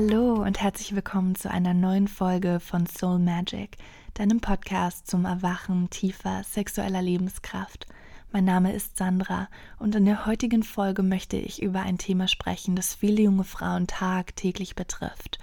[0.00, 3.78] Hallo und herzlich willkommen zu einer neuen Folge von Soul Magic,
[4.14, 7.88] deinem Podcast zum Erwachen tiefer sexueller Lebenskraft.
[8.30, 9.48] Mein Name ist Sandra
[9.80, 13.88] und in der heutigen Folge möchte ich über ein Thema sprechen, das viele junge Frauen
[13.88, 15.40] tagtäglich betrifft.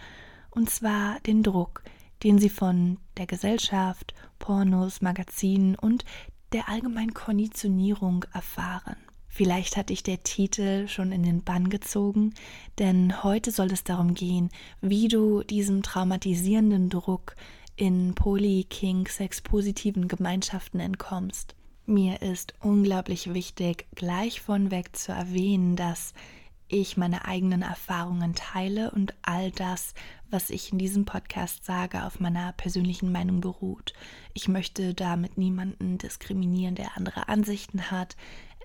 [0.51, 1.83] Und zwar den Druck,
[2.23, 6.05] den sie von der Gesellschaft, Pornos, Magazinen und
[6.53, 8.95] der allgemeinen Konditionierung erfahren.
[9.35, 12.33] Vielleicht hat dich der Titel schon in den Bann gezogen,
[12.79, 14.49] denn heute soll es darum gehen,
[14.79, 17.35] wie du diesem traumatisierenden Druck
[17.75, 21.53] in Poly, King, Sex-positiven Gemeinschaften entkommst.
[21.85, 26.13] Mir ist unglaublich wichtig, gleich von weg zu erwähnen, dass
[26.69, 29.95] ich meine eigenen Erfahrungen teile und all das,
[30.29, 33.93] was ich in diesem Podcast sage, auf meiner persönlichen Meinung beruht.
[34.33, 38.15] Ich möchte damit niemanden diskriminieren, der andere Ansichten hat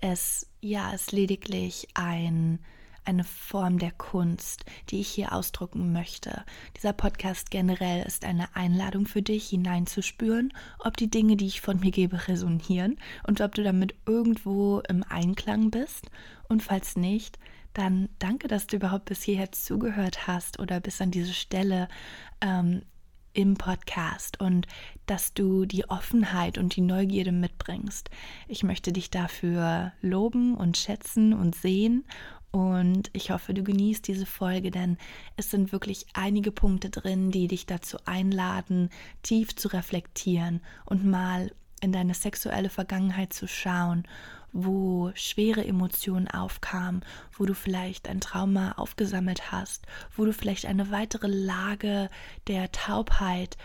[0.01, 2.59] es ja ist lediglich ein
[3.03, 6.43] eine Form der Kunst, die ich hier ausdrucken möchte.
[6.77, 11.79] Dieser Podcast generell ist eine Einladung für dich, hineinzuspüren, ob die Dinge, die ich von
[11.79, 16.11] mir gebe, resonieren und ob du damit irgendwo im Einklang bist.
[16.47, 17.39] Und falls nicht,
[17.73, 21.87] dann danke, dass du überhaupt bis hierher zugehört hast oder bis an diese Stelle
[22.41, 22.83] ähm,
[23.33, 24.67] im Podcast und
[25.05, 28.09] dass du die Offenheit und die Neugierde mitbringst.
[28.47, 32.03] Ich möchte dich dafür loben und schätzen und sehen
[32.51, 34.97] und ich hoffe, du genießt diese Folge, denn
[35.37, 38.89] es sind wirklich einige Punkte drin, die dich dazu einladen,
[39.23, 44.03] tief zu reflektieren und mal in deine sexuelle Vergangenheit zu schauen
[44.53, 47.03] wo schwere Emotionen aufkamen,
[47.37, 49.85] wo du vielleicht ein Trauma aufgesammelt hast,
[50.15, 52.09] wo du vielleicht eine weitere Lage
[52.47, 53.57] der Taubheit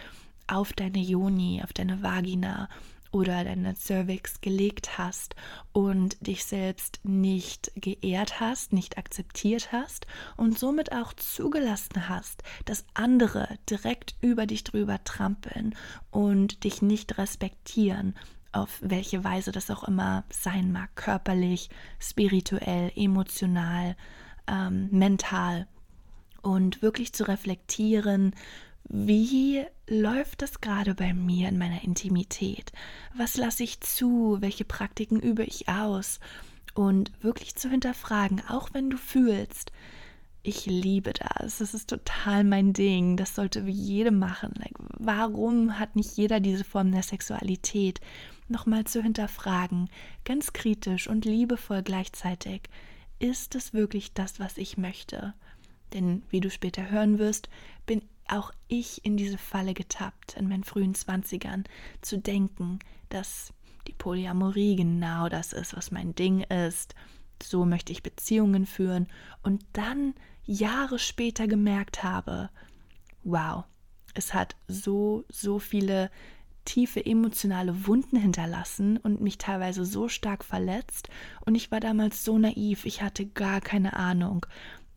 [0.46, 2.68] auf deine Joni, auf deine Vagina
[3.10, 5.34] oder deine Cervix gelegt hast
[5.72, 12.84] und dich selbst nicht geehrt hast, nicht akzeptiert hast und somit auch zugelassen hast, dass
[12.94, 15.74] andere direkt über dich drüber trampeln
[16.10, 18.14] und dich nicht respektieren
[18.56, 21.68] auf welche Weise das auch immer sein mag, körperlich,
[21.98, 23.96] spirituell, emotional,
[24.46, 25.66] ähm, mental.
[26.42, 28.34] Und wirklich zu reflektieren,
[28.88, 32.72] wie läuft das gerade bei mir in meiner Intimität?
[33.16, 34.38] Was lasse ich zu?
[34.40, 36.20] Welche Praktiken übe ich aus?
[36.74, 39.72] Und wirklich zu hinterfragen, auch wenn du fühlst,
[40.46, 41.58] ich liebe das.
[41.58, 43.16] Das ist total mein Ding.
[43.16, 44.52] Das sollte wie jede machen.
[44.58, 48.00] Like, warum hat nicht jeder diese Form der Sexualität?
[48.48, 49.88] Nochmal zu hinterfragen,
[50.24, 52.68] ganz kritisch und liebevoll gleichzeitig.
[53.18, 55.34] Ist es wirklich das, was ich möchte?
[55.92, 57.48] Denn wie du später hören wirst,
[57.86, 61.64] bin auch ich in diese Falle getappt, in meinen frühen Zwanzigern,
[62.02, 63.52] zu denken, dass
[63.86, 66.94] die Polyamorie genau das ist, was mein Ding ist.
[67.42, 69.06] So möchte ich Beziehungen führen
[69.42, 72.50] und dann Jahre später gemerkt habe,
[73.22, 73.64] wow,
[74.16, 76.10] es hat so, so viele
[76.64, 81.08] tiefe emotionale Wunden hinterlassen und mich teilweise so stark verletzt.
[81.44, 84.46] Und ich war damals so naiv, ich hatte gar keine Ahnung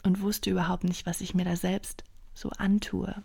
[0.04, 2.04] und wusste überhaupt nicht, was ich mir da selbst
[2.34, 3.24] so antue.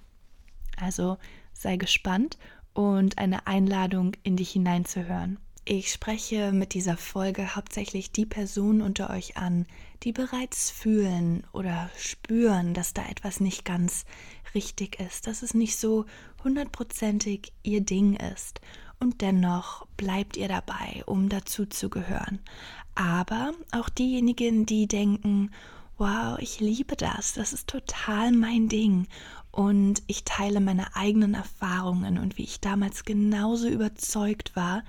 [0.76, 1.18] Also
[1.52, 2.38] sei gespannt
[2.72, 5.38] und eine Einladung, in dich hineinzuhören.
[5.66, 9.64] Ich spreche mit dieser Folge hauptsächlich die Personen unter euch an,
[10.02, 14.04] die bereits fühlen oder spüren, dass da etwas nicht ganz
[14.54, 16.04] richtig ist, dass es nicht so
[16.42, 18.60] hundertprozentig ihr Ding ist.
[19.00, 22.40] Und dennoch bleibt ihr dabei, um dazu zu gehören.
[22.94, 25.50] Aber auch diejenigen, die denken,
[25.96, 29.06] wow, ich liebe das, das ist total mein Ding.
[29.50, 34.82] Und ich teile meine eigenen Erfahrungen und wie ich damals genauso überzeugt war,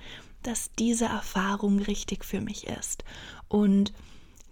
[0.46, 3.04] dass diese Erfahrung richtig für mich ist.
[3.48, 3.92] Und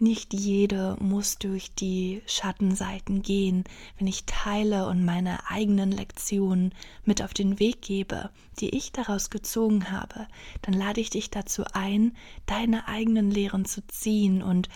[0.01, 3.65] nicht jede muss durch die Schattenseiten gehen,
[3.97, 6.75] wenn ich teile und meine eigenen Lektionen
[7.05, 10.27] mit auf den Weg gebe, die ich daraus gezogen habe,
[10.63, 12.17] dann lade ich dich dazu ein,
[12.47, 14.69] deine eigenen Lehren zu ziehen und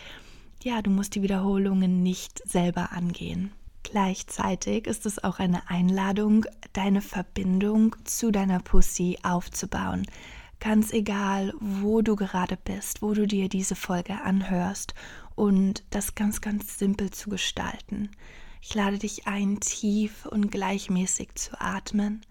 [0.62, 3.52] ja, du musst die Wiederholungen nicht selber angehen.
[3.82, 10.06] Gleichzeitig ist es auch eine Einladung, deine Verbindung zu deiner Pussy aufzubauen.
[10.60, 14.92] Ganz egal, wo du gerade bist, wo du dir diese Folge anhörst
[15.36, 18.10] und das ganz, ganz simpel zu gestalten.
[18.60, 22.22] Ich lade dich ein, tief und gleichmäßig zu atmen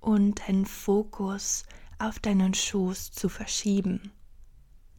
[0.00, 1.64] und deinen Fokus
[1.98, 4.10] auf deinen Schoß zu verschieben.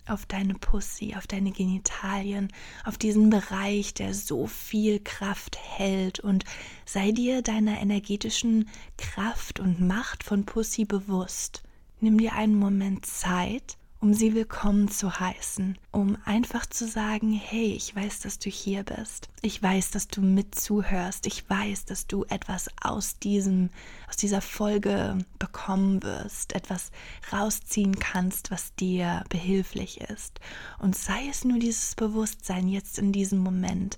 [0.06, 2.54] Auf deine Pussy, auf deine Genitalien,
[2.86, 6.46] auf diesen Bereich, der so viel Kraft hält und
[6.86, 11.64] sei dir deiner energetischen Kraft und Macht von Pussy bewusst.
[12.00, 17.74] Nimm dir einen Moment Zeit um sie willkommen zu heißen, um einfach zu sagen, hey,
[17.74, 19.30] ich weiß, dass du hier bist.
[19.42, 21.26] Ich weiß, dass du mit zuhörst.
[21.26, 23.72] Ich weiß, dass du etwas aus diesem
[24.08, 26.92] aus dieser Folge bekommen wirst, etwas
[27.34, 30.40] rausziehen kannst, was dir behilflich ist.
[30.78, 33.98] Und sei es nur dieses Bewusstsein jetzt in diesem Moment,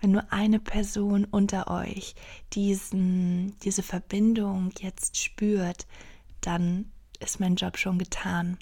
[0.00, 2.14] wenn nur eine Person unter euch
[2.54, 5.86] diesen, diese Verbindung jetzt spürt,
[6.40, 6.90] dann
[7.20, 8.58] ist mein Job schon getan.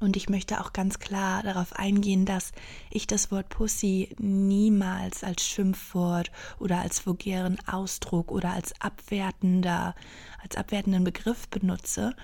[0.00, 2.52] Und ich möchte auch ganz klar darauf eingehen, dass
[2.90, 9.94] ich das Wort Pussy niemals als Schimpfwort oder als vulgären Ausdruck oder als abwertender,
[10.42, 12.14] als abwertenden Begriff benutze,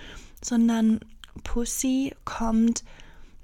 [0.43, 1.01] sondern
[1.45, 2.83] Pussy kommt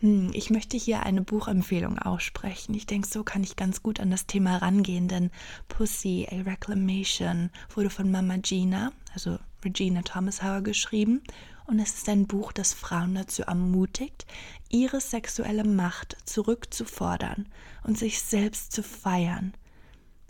[0.03, 2.75] hm, ich möchte hier eine Buchempfehlung aussprechen.
[2.75, 5.31] Ich denke, so kann ich ganz gut an das Thema rangehen, denn
[5.69, 11.23] Pussy, A Reclamation wurde von Mama Gina, also Regina Thomas Hauer, geschrieben
[11.67, 14.27] und es ist ein Buch, das Frauen dazu ermutigt,
[14.69, 17.49] ihre sexuelle Macht zurückzufordern
[17.85, 19.55] und sich selbst zu feiern.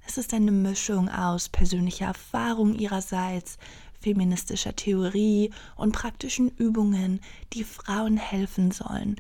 [0.07, 3.59] Es ist eine Mischung aus persönlicher Erfahrung ihrerseits,
[4.01, 7.21] feministischer Theorie und praktischen Übungen,
[7.53, 9.17] die Frauen helfen sollen,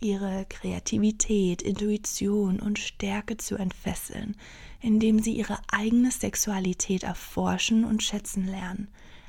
[0.00, 4.36] ihre Kreativität, Intuition und Stärke zu entfesseln,
[4.80, 8.88] indem sie ihre eigene Sexualität erforschen und schätzen lernen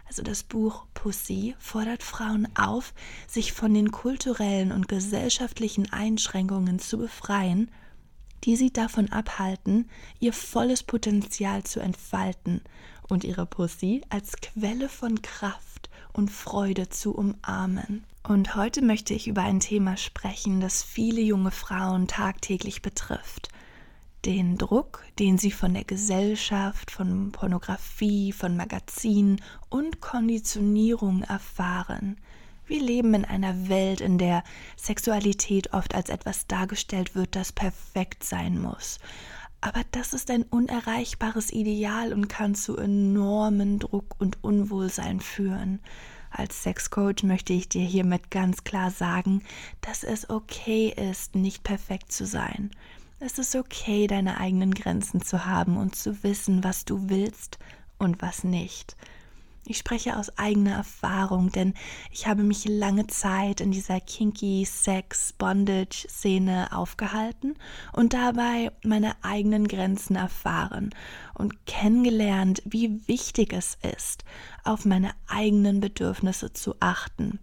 [0.09, 2.95] also das Buch Pussy, fordert Frauen auf,
[3.27, 7.69] sich von den kulturellen und gesellschaftlichen Einschränkungen zu befreien,
[8.43, 9.87] die sie davon abhalten,
[10.19, 12.61] ihr volles Potenzial zu entfalten
[13.07, 18.03] und ihre Pussy als Quelle von Kraft und Freude zu umarmen.
[18.23, 23.49] Und heute möchte ich über ein Thema sprechen, das viele junge Frauen tagtäglich betrifft
[24.25, 32.17] den Druck, den sie von der Gesellschaft, von Pornografie, von Magazinen und Konditionierung erfahren.
[32.67, 34.43] Wir leben in einer Welt, in der
[34.77, 38.99] Sexualität oft als etwas dargestellt wird, das perfekt sein muss.
[39.61, 45.79] Aber das ist ein unerreichbares Ideal und kann zu enormen Druck und Unwohlsein führen.
[46.31, 49.41] Als Sexcoach möchte ich dir hiermit ganz klar sagen,
[49.81, 52.69] dass es okay ist, nicht perfekt zu sein.
[53.21, 57.59] Es ist okay, deine eigenen Grenzen zu haben und zu wissen, was du willst
[57.97, 58.95] und was nicht.
[59.65, 61.73] Ich spreche aus eigener Erfahrung, denn
[62.11, 67.55] ich habe mich lange Zeit in dieser kinky Sex Bondage Szene aufgehalten
[67.91, 70.91] und dabei meine eigenen Grenzen erfahren
[71.33, 74.23] und kennengelernt, wie wichtig es ist,
[74.63, 77.39] auf meine eigenen Bedürfnisse zu achten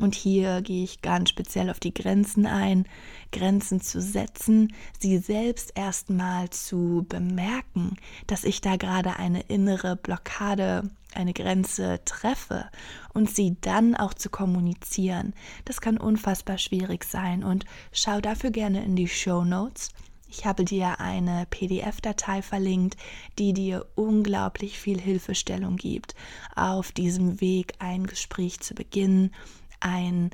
[0.00, 2.86] und hier gehe ich ganz speziell auf die Grenzen ein,
[3.32, 10.90] Grenzen zu setzen, sie selbst erstmal zu bemerken, dass ich da gerade eine innere Blockade,
[11.14, 12.70] eine Grenze treffe
[13.12, 15.34] und sie dann auch zu kommunizieren.
[15.64, 19.90] Das kann unfassbar schwierig sein und schau dafür gerne in die Show Notes.
[20.32, 22.96] Ich habe dir eine PDF-Datei verlinkt,
[23.38, 26.14] die dir unglaublich viel Hilfestellung gibt,
[26.54, 29.32] auf diesem Weg ein Gespräch zu beginnen
[29.80, 30.30] ein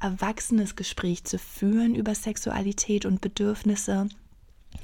[0.00, 4.08] erwachsenes Gespräch zu führen über Sexualität und Bedürfnisse.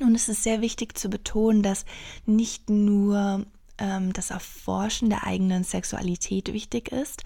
[0.00, 1.84] Und es ist sehr wichtig zu betonen, dass
[2.24, 3.44] nicht nur
[3.78, 7.24] ähm, das Erforschen der eigenen Sexualität wichtig ist,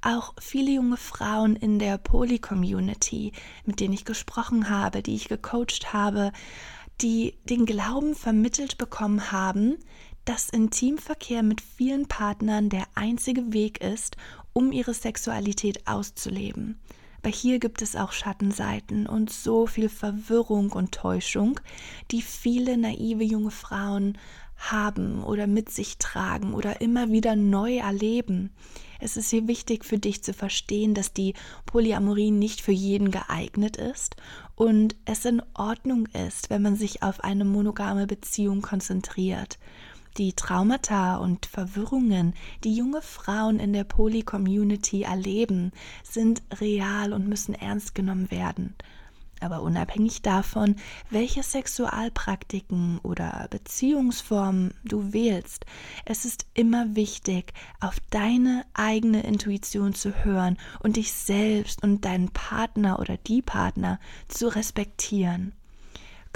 [0.00, 3.32] auch viele junge Frauen in der Poly-Community,
[3.64, 6.32] mit denen ich gesprochen habe, die ich gecoacht habe,
[7.00, 9.76] die den Glauben vermittelt bekommen haben,
[10.24, 14.16] dass Intimverkehr mit vielen Partnern der einzige Weg ist,
[14.58, 16.80] um ihre Sexualität auszuleben.
[17.22, 21.60] Aber hier gibt es auch Schattenseiten und so viel Verwirrung und Täuschung,
[22.10, 24.18] die viele naive junge Frauen
[24.56, 28.50] haben oder mit sich tragen oder immer wieder neu erleben.
[28.98, 31.34] Es ist hier wichtig für dich zu verstehen, dass die
[31.64, 34.16] Polyamorie nicht für jeden geeignet ist
[34.56, 39.60] und es in Ordnung ist, wenn man sich auf eine monogame Beziehung konzentriert.
[40.18, 42.34] Die Traumata und Verwirrungen,
[42.64, 45.70] die junge Frauen in der Poly-Community erleben,
[46.02, 48.74] sind real und müssen ernst genommen werden.
[49.40, 50.74] Aber unabhängig davon,
[51.08, 55.66] welche Sexualpraktiken oder Beziehungsformen du wählst,
[56.04, 62.30] es ist immer wichtig, auf deine eigene Intuition zu hören und dich selbst und deinen
[62.30, 65.52] Partner oder die Partner zu respektieren.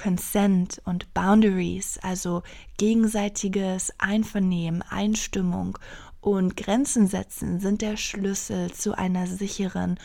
[0.02, 2.42] Consent und Boundaries, also
[2.76, 5.78] gegenseitiges Einvernehmen, Einstimmung
[6.20, 9.98] und Grenzen setzen, sind der Schlüssel zu einer sicheren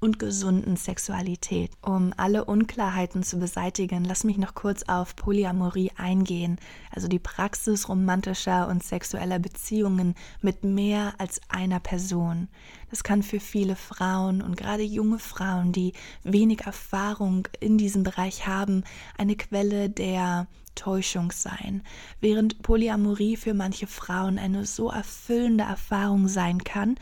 [0.00, 1.70] und gesunden Sexualität.
[1.82, 6.58] Um alle Unklarheiten zu beseitigen, lass mich noch kurz auf Polyamorie eingehen,
[6.90, 12.48] also die Praxis romantischer und sexueller Beziehungen mit mehr als einer Person.
[12.94, 18.46] Es kann für viele Frauen und gerade junge Frauen, die wenig Erfahrung in diesem Bereich
[18.46, 18.84] haben,
[19.18, 20.46] eine Quelle der
[20.76, 21.82] Täuschung sein,
[22.20, 26.94] während Polyamorie für manche Frauen eine so erfüllende Erfahrung sein kann,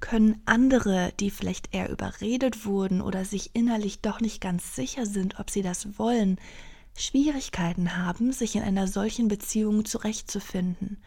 [0.00, 5.40] können andere, die vielleicht eher überredet wurden oder sich innerlich doch nicht ganz sicher sind,
[5.40, 6.38] ob sie das wollen,
[6.94, 10.98] Schwierigkeiten haben, sich in einer solchen Beziehung zurechtzufinden.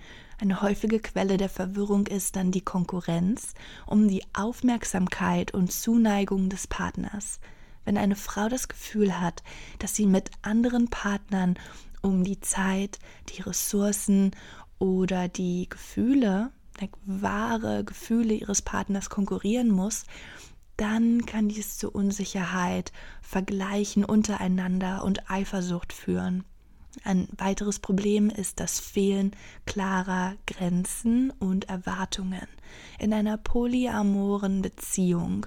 [0.42, 3.54] Eine häufige Quelle der Verwirrung ist dann die Konkurrenz
[3.86, 7.40] um die Aufmerksamkeit und Zuneigung des Partners.
[7.86, 9.44] Wenn eine Frau das Gefühl hat,
[9.78, 11.60] dass sie mit anderen Partnern
[12.02, 12.98] um die Zeit,
[13.30, 14.32] die Ressourcen
[14.80, 16.50] oder die Gefühle,
[17.06, 20.06] wahre Gefühle ihres Partners konkurrieren muss,
[20.76, 26.46] dann kann dies zu Unsicherheit, Vergleichen untereinander und Eifersucht führen.
[27.04, 29.32] Ein weiteres Problem ist das Fehlen
[29.66, 32.48] klarer Grenzen und Erwartungen.
[33.00, 35.46] In einer polyamoren Beziehung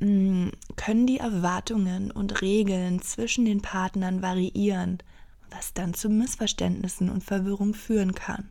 [0.00, 4.98] mm, können die Erwartungen und Regeln zwischen den Partnern variieren
[5.50, 8.48] was dann zu Missverständnissen und Verwirrung führen kann.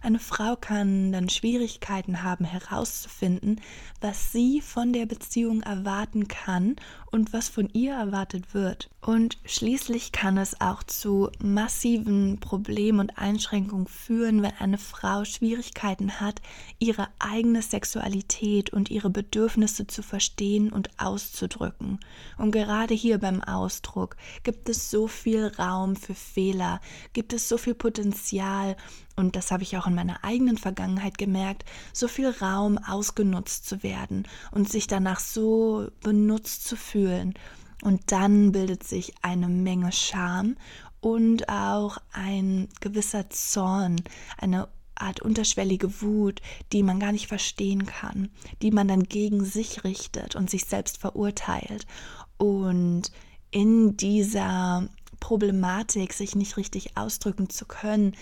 [0.00, 3.60] Eine Frau kann dann Schwierigkeiten haben herauszufinden,
[4.00, 6.76] was sie von der Beziehung erwarten kann
[7.10, 8.90] und was von ihr erwartet wird.
[9.00, 16.20] Und schließlich kann es auch zu massiven Problemen und Einschränkungen führen, wenn eine Frau Schwierigkeiten
[16.20, 16.42] hat,
[16.78, 21.98] ihre eigene Sexualität und ihre Bedürfnisse zu verstehen und auszudrücken.
[22.36, 26.80] Und gerade hier beim Ausdruck gibt es so viel Raum für Fehler,
[27.12, 28.76] gibt es so viel Potenzial,
[29.18, 33.82] und das habe ich auch in meiner eigenen Vergangenheit gemerkt, so viel Raum ausgenutzt zu
[33.82, 37.34] werden und sich danach so benutzt zu fühlen.
[37.82, 40.56] Und dann bildet sich eine Menge Scham
[41.00, 44.00] und auch ein gewisser Zorn,
[44.36, 46.40] eine Art unterschwellige Wut,
[46.72, 48.30] die man gar nicht verstehen kann,
[48.62, 51.86] die man dann gegen sich richtet und sich selbst verurteilt.
[52.36, 53.12] Und
[53.50, 54.88] in dieser
[55.20, 58.14] Problematik, sich nicht richtig ausdrücken zu können,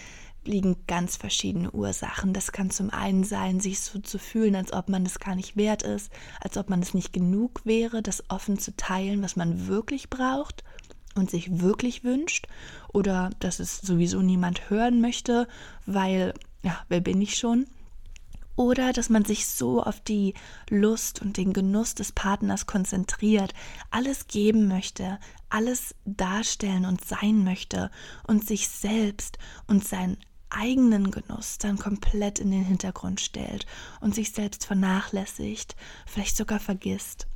[0.47, 2.33] liegen ganz verschiedene Ursachen.
[2.33, 5.57] Das kann zum einen sein, sich so zu fühlen, als ob man es gar nicht
[5.57, 9.67] wert ist, als ob man es nicht genug wäre, das offen zu teilen, was man
[9.67, 10.65] wirklich braucht
[11.15, 12.47] und sich wirklich wünscht
[12.93, 15.49] oder dass es sowieso niemand hören möchte,
[15.87, 17.67] weil, ja, wer bin ich schon?
[18.57, 20.33] Oder dass man sich so auf die
[20.71, 23.53] Lust und den Genuss des Partners konzentriert,
[23.91, 25.19] alles geben möchte,
[25.51, 27.91] alles darstellen und sein möchte
[28.27, 30.17] und sich selbst und sein
[30.51, 33.67] eigenen Genuss dann komplett in den Hintergrund stellt
[34.01, 35.77] und sich selbst vernachlässigt,
[36.07, 37.27] vielleicht sogar vergisst.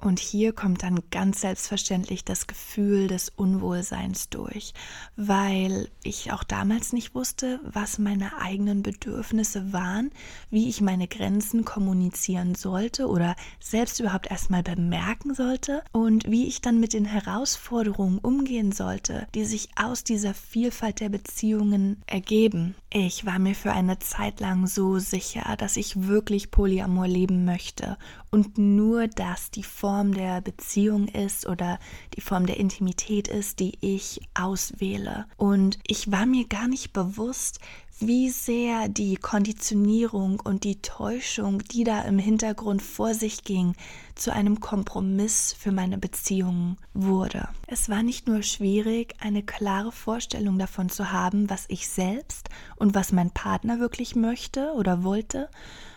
[0.00, 4.72] Und hier kommt dann ganz selbstverständlich das Gefühl des Unwohlseins durch,
[5.16, 10.12] weil ich auch damals nicht wusste, was meine eigenen Bedürfnisse waren,
[10.50, 16.60] wie ich meine Grenzen kommunizieren sollte oder selbst überhaupt erstmal bemerken sollte und wie ich
[16.60, 22.76] dann mit den Herausforderungen umgehen sollte, die sich aus dieser Vielfalt der Beziehungen ergeben.
[22.90, 27.98] Ich war mir für eine Zeit lang so sicher, dass ich wirklich Polyamor leben möchte
[28.30, 31.78] und nur das die Form der Beziehung ist oder
[32.14, 35.24] die Form der Intimität ist, die ich auswähle.
[35.38, 37.58] Und ich war mir gar nicht bewusst,
[37.98, 43.72] wie sehr die Konditionierung und die Täuschung, die da im Hintergrund vor sich ging,
[44.14, 47.48] zu einem Kompromiss für meine Beziehungen wurde.
[47.66, 52.94] Es war nicht nur schwierig, eine klare Vorstellung davon zu haben, was ich selbst und
[52.94, 55.48] was mein Partner wirklich möchte oder wollte,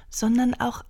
[0.09, 0.85] sondern auch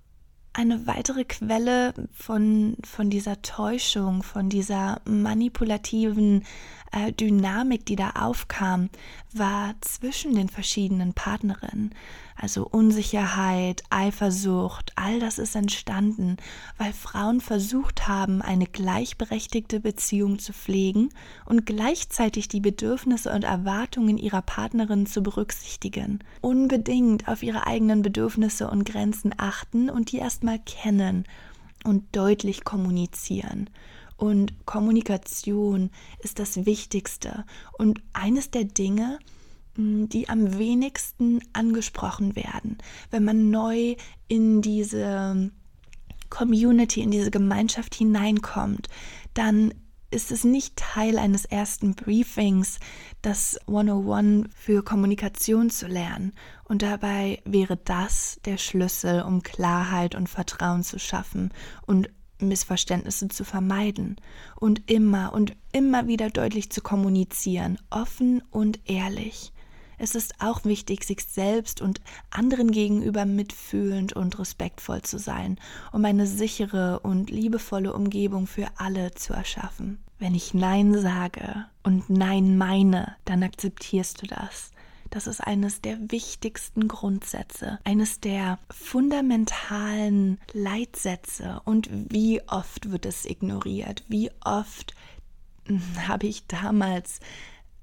[0.54, 6.44] eine weitere Quelle von, von dieser Täuschung, von dieser manipulativen
[6.92, 8.90] äh, Dynamik, die da aufkam,
[9.34, 11.94] war zwischen den verschiedenen Partnerinnen.
[12.36, 16.38] Also Unsicherheit, Eifersucht, all das ist entstanden,
[16.78, 21.10] weil Frauen versucht haben, eine gleichberechtigte Beziehung zu pflegen
[21.46, 26.20] und gleichzeitig die Bedürfnisse und Erwartungen ihrer Partnerin zu berücksichtigen.
[26.42, 31.26] Unbedingt auf ihre eigenen Bedürfnisse und Grenzen achten und die erstmal kennen
[31.84, 33.70] und deutlich kommunizieren.
[34.22, 37.44] Und Kommunikation ist das Wichtigste
[37.80, 39.18] und eines der Dinge,
[39.74, 42.78] hm, die am wenigsten angesprochen werden,
[43.10, 43.96] wenn man neu
[44.28, 45.50] in diese
[46.30, 48.90] Community, in diese Gemeinschaft hineinkommt,
[49.34, 49.74] dann
[50.12, 52.80] ist es nicht Teil eines ersten Briefings,
[53.24, 56.34] das 101 für Kommunikation zu lernen.
[56.66, 61.52] Und dabei wäre das der Schlüssel, um Klarheit und Vertrauen zu schaffen
[61.88, 62.12] und
[62.48, 64.18] Missverständnisse zu vermeiden
[64.56, 69.52] und immer und immer wieder deutlich zu kommunizieren, offen und ehrlich.
[70.04, 75.60] Es ist auch wichtig, sich selbst und anderen gegenüber mitfühlend und respektvoll zu sein,
[75.92, 80.00] um eine sichere und liebevolle Umgebung für alle zu erschaffen.
[80.18, 84.72] Wenn ich Nein sage und Nein meine, dann akzeptierst du das.
[85.12, 91.62] Das ist eines der wichtigsten Grundsätze, eines der fundamentalen Leitsätze.
[91.66, 94.06] Und wie oft wird es ignoriert?
[94.08, 94.96] Wie oft
[95.66, 97.20] hm, habe ich damals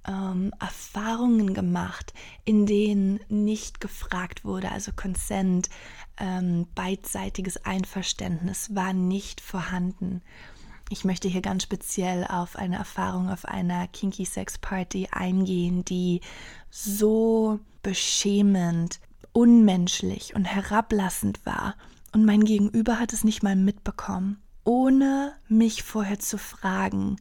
[0.06, 2.14] ähm, Erfahrungen gemacht,
[2.46, 5.68] in denen nicht gefragt wurde, also Consent,
[6.18, 10.22] ähm, beidseitiges Einverständnis war nicht vorhanden.
[10.90, 16.22] Ich möchte hier ganz speziell auf eine Erfahrung auf einer Kinky Sex Party eingehen, die
[16.70, 18.98] so beschämend,
[19.32, 21.74] unmenschlich und herablassend war.
[22.12, 24.40] Und mein Gegenüber hat es nicht mal mitbekommen.
[24.64, 27.16] Ohne mich vorher zu fragen,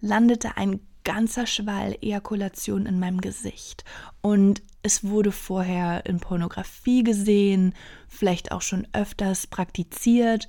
[0.00, 3.84] landete ein ganzer Schwall Ejakulation in meinem Gesicht.
[4.22, 7.74] Und es wurde vorher in Pornografie gesehen,
[8.08, 10.48] vielleicht auch schon öfters praktiziert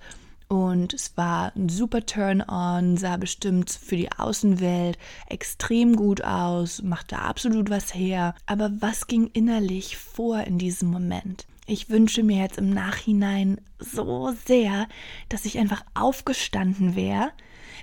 [0.51, 4.97] und es war ein super Turn-on, sah bestimmt für die Außenwelt
[5.29, 8.35] extrem gut aus, machte absolut was her.
[8.47, 11.47] Aber was ging innerlich vor in diesem Moment?
[11.67, 14.89] Ich wünsche mir jetzt im Nachhinein so sehr,
[15.29, 17.31] dass ich einfach aufgestanden wäre,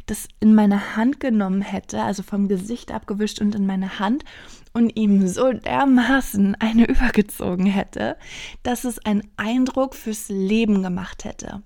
[0.05, 4.27] das in meine Hand genommen hätte, also vom Gesicht abgewischt und in meine Hand
[4.75, 8.19] und ihm so dermaßen eine übergezogen hätte,
[8.63, 11.63] dass es einen Eindruck fürs Leben gemacht hätte.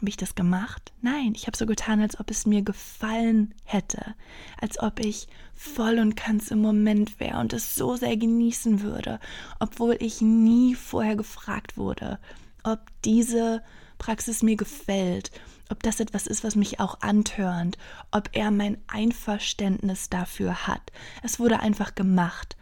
[0.00, 0.94] Habe ich das gemacht?
[1.02, 4.14] Nein, ich habe so getan, als ob es mir gefallen hätte,
[4.58, 9.20] als ob ich voll und ganz im Moment wäre und es so sehr genießen würde,
[9.58, 12.18] obwohl ich nie vorher gefragt wurde,
[12.62, 13.62] ob diese
[13.98, 15.32] Praxis mir gefällt,
[15.68, 17.76] ob das etwas ist, was mich auch antörnt,
[18.10, 20.92] ob er mein Einverständnis dafür hat.
[21.22, 22.56] Es wurde einfach gemacht.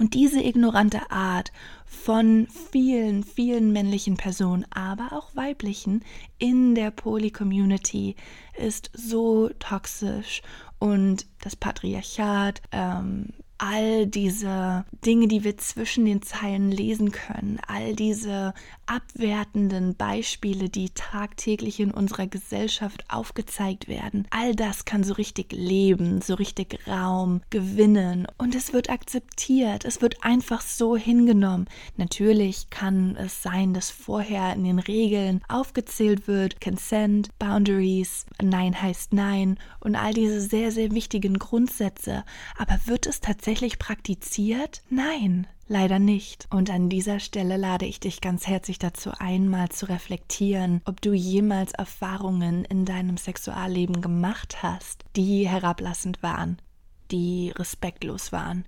[0.00, 1.52] Und diese ignorante Art
[1.84, 6.02] von vielen, vielen männlichen Personen, aber auch weiblichen
[6.38, 8.16] in der Poly-Community
[8.56, 10.40] ist so toxisch.
[10.78, 17.94] Und das Patriarchat ähm, all diese Dinge, die wir zwischen den Zeilen lesen können, all
[17.94, 18.54] diese
[18.86, 26.22] abwertenden Beispiele, die tagtäglich in unserer Gesellschaft aufgezeigt werden, all das kann so richtig leben,
[26.22, 31.66] so richtig Raum gewinnen und es wird akzeptiert, es wird einfach so hingenommen.
[31.98, 39.12] Natürlich kann es sein, dass vorher in den Regeln aufgezählt wird, Consent, Boundaries, Nein heißt
[39.12, 42.24] Nein und all diese sehr, sehr wichtigen Grundsätze,
[42.56, 44.80] aber wird es tatsächlich tatsächlich praktiziert?
[44.90, 46.46] Nein, leider nicht.
[46.50, 51.00] Und an dieser Stelle lade ich dich ganz herzlich dazu ein, mal zu reflektieren, ob
[51.00, 56.62] du jemals Erfahrungen in deinem Sexualleben gemacht hast, die herablassend waren,
[57.10, 58.66] die respektlos waren,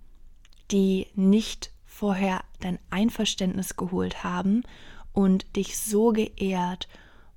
[0.73, 4.65] die nicht vorher dein Einverständnis geholt haben
[5.13, 6.89] und dich so geehrt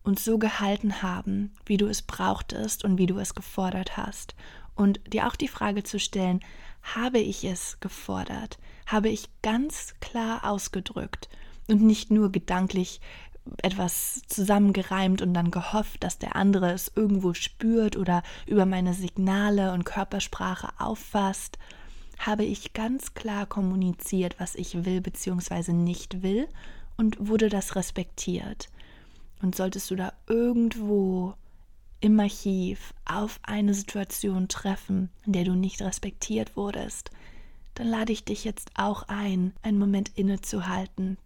[0.01, 4.33] und so gehalten haben, wie du es brauchtest und wie du es gefordert hast.
[4.73, 6.41] Und dir auch die Frage zu stellen,
[6.93, 11.29] habe ich es gefordert, habe ich ganz klar ausgedrückt
[11.67, 13.01] und nicht nur gedanklich
[13.61, 19.73] etwas zusammengereimt und dann gehofft, dass der andere es irgendwo spürt oder über meine Signale
[19.73, 21.57] und Körpersprache auffasst,
[22.17, 25.73] habe ich ganz klar kommuniziert, was ich will bzw.
[25.73, 26.47] nicht will
[26.97, 28.69] und wurde das respektiert.
[29.41, 31.35] Und solltest du da irgendwo
[31.99, 37.11] im Archiv auf eine Situation treffen, in der du nicht respektiert wurdest,
[37.75, 41.17] dann lade ich dich jetzt auch ein, einen Moment innezuhalten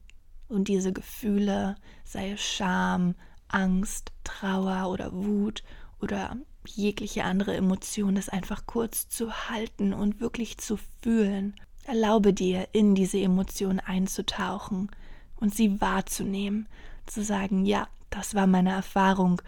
[0.48, 3.16] und diese Gefühle, sei es Scham,
[3.48, 5.64] Angst, Trauer oder Wut
[6.02, 11.56] oder jegliche andere Emotion, das einfach kurz zu halten und wirklich zu fühlen.
[11.86, 14.90] Erlaube dir, in diese Emotion einzutauchen
[15.38, 16.68] und sie wahrzunehmen,
[17.06, 19.42] zu sagen, ja, das war meine Erfahrung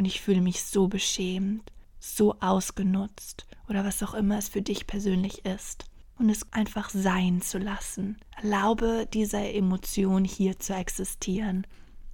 [0.00, 4.86] und ich fühle mich so beschämt, so ausgenutzt oder was auch immer es für dich
[4.86, 5.84] persönlich ist.
[6.18, 8.16] Und es einfach sein zu lassen.
[8.40, 11.66] Erlaube dieser Emotion hier zu existieren.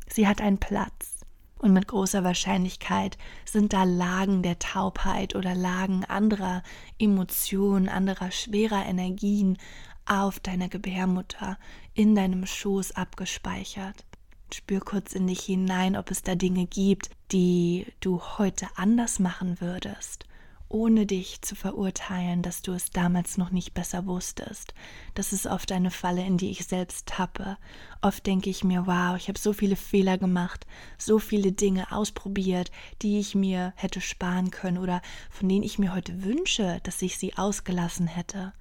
[0.09, 1.21] Sie hat einen Platz.
[1.61, 6.65] Und mit großer Wahrscheinlichkeit sind da Lagen der Taubheit oder Lagen anderer
[6.99, 9.59] Emotionen, anderer schwerer Energien
[10.07, 11.57] auf deiner Gebärmutter,
[11.95, 14.05] in deinem Schoß abgespeichert.
[14.55, 19.61] Spür kurz in dich hinein, ob es da Dinge gibt, die du heute anders machen
[19.61, 20.25] würdest,
[20.69, 24.75] ohne dich zu verurteilen, dass du es damals noch nicht besser wusstest.
[25.15, 27.57] Das ist oft eine Falle, in die ich selbst tappe.
[28.03, 30.67] Oft denke ich mir, wow, ich habe so viele Fehler gemacht,
[30.99, 32.71] so viele Dinge ausprobiert,
[33.03, 37.19] die ich mir hätte sparen können oder von denen ich mir heute wünsche, dass ich
[37.19, 38.53] sie ausgelassen hätte.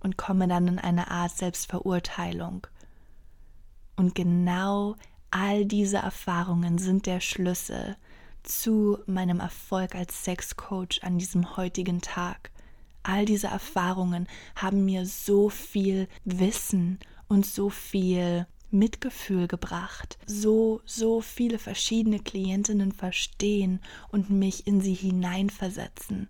[0.00, 2.66] und komme dann in eine Art Selbstverurteilung.
[3.98, 4.94] Und genau
[5.32, 7.96] all diese Erfahrungen sind der Schlüssel
[8.44, 12.52] zu meinem Erfolg als Sexcoach an diesem heutigen Tag.
[13.02, 21.20] All diese Erfahrungen haben mir so viel Wissen und so viel Mitgefühl gebracht, so, so
[21.20, 23.80] viele verschiedene Klientinnen verstehen
[24.10, 26.28] und mich in sie hineinversetzen.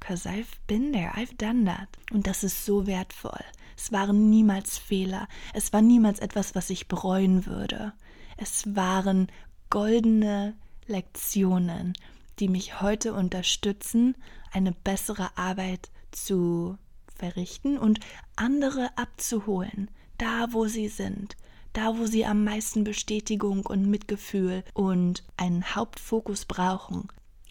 [0.00, 1.88] Cause I've been there, I've done that.
[2.10, 3.44] Und das ist so wertvoll.
[3.82, 5.26] Es waren niemals Fehler.
[5.54, 7.94] Es war niemals etwas, was ich bereuen würde.
[8.36, 9.28] Es waren
[9.70, 10.54] goldene
[10.86, 11.94] Lektionen,
[12.40, 14.16] die mich heute unterstützen,
[14.52, 16.76] eine bessere Arbeit zu
[17.16, 18.00] verrichten und
[18.36, 21.38] andere abzuholen, da wo sie sind,
[21.72, 27.08] da wo sie am meisten Bestätigung und Mitgefühl und einen Hauptfokus brauchen.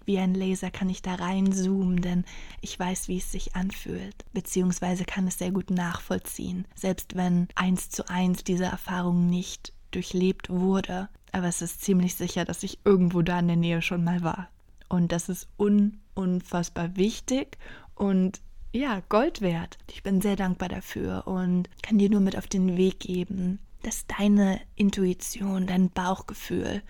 [0.10, 2.26] Wie ein Laser kann ich da reinzoomen, denn
[2.62, 7.92] ich weiß, wie es sich anfühlt, beziehungsweise kann es sehr gut nachvollziehen, selbst wenn eins
[7.92, 11.10] zu eins diese Erfahrung nicht durchlebt wurde.
[11.32, 14.50] Aber es ist ziemlich sicher, dass ich irgendwo da in der Nähe schon mal war.
[14.88, 17.60] Und das ist un unfassbar wichtig
[17.94, 18.42] und
[18.72, 19.78] ja, Gold wert.
[19.92, 24.08] Ich bin sehr dankbar dafür und kann dir nur mit auf den Weg geben, dass
[24.08, 26.82] deine Intuition, dein Bauchgefühl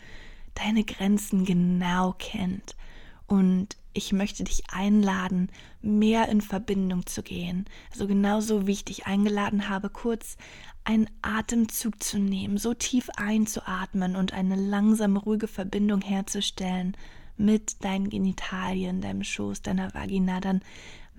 [0.56, 2.78] deine Grenzen genau kennt.
[3.30, 5.50] Und ich möchte dich einladen,
[5.82, 7.66] mehr in Verbindung zu gehen.
[7.92, 10.36] Also genauso wie ich dich eingeladen habe, kurz
[10.84, 16.98] einen Atemzug zu nehmen, so tief einzuatmen und eine langsame, ruhige Verbindung herzustellen
[17.38, 20.62] mit deinen Genitalien, deinem Schoß, deiner Vagina, dann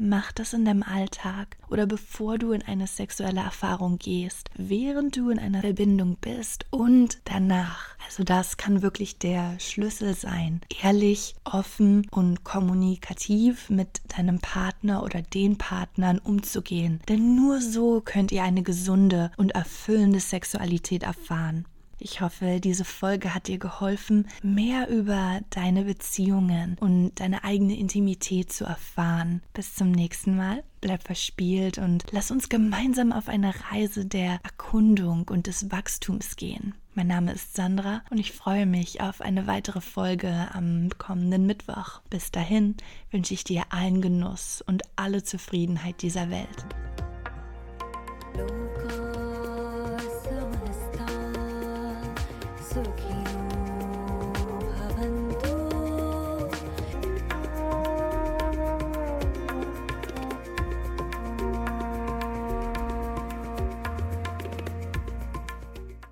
[0.03, 5.29] Mach das in deinem Alltag oder bevor du in eine sexuelle Erfahrung gehst, während du
[5.29, 7.97] in einer Verbindung bist und danach.
[8.07, 10.63] Also das kann wirklich der Schlüssel sein.
[10.83, 17.01] Ehrlich, offen und kommunikativ mit deinem Partner oder den Partnern umzugehen.
[17.11, 21.67] Denn nur so könnt ihr eine gesunde und erfüllende Sexualität erfahren.
[22.03, 28.51] Ich hoffe, diese Folge hat dir geholfen, mehr über deine Beziehungen und deine eigene Intimität
[28.51, 29.43] zu erfahren.
[29.53, 30.65] Bis zum nächsten Mal.
[30.81, 36.75] Bleib verspielt und lass uns gemeinsam auf eine Reise der Erkundung und des Wachstums gehen.
[36.95, 42.01] Mein Name ist Sandra und ich freue mich auf eine weitere Folge am kommenden Mittwoch.
[42.09, 42.77] Bis dahin
[43.11, 46.67] wünsche ich dir allen Genuss und alle Zufriedenheit dieser Welt.